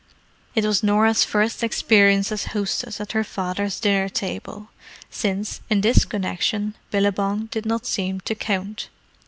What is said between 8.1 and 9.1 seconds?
to count.